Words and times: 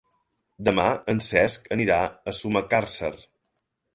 Demà 0.69 0.85
en 1.13 1.19
Cesc 1.25 1.69
anirà 1.77 1.99
a 2.31 2.35
Sumacàrcer. 2.39 3.13